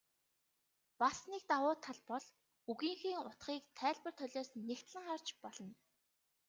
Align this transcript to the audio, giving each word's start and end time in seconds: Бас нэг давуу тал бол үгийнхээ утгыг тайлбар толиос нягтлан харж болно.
Бас 0.99 1.17
нэг 1.31 1.41
давуу 1.51 1.75
тал 1.85 1.99
бол 2.11 2.25
үгийнхээ 2.71 3.15
утгыг 3.27 3.63
тайлбар 3.77 4.13
толиос 4.19 4.49
нягтлан 4.67 5.05
харж 5.09 5.27
болно. 5.43 5.71